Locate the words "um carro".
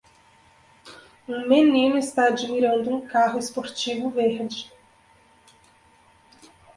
2.89-3.37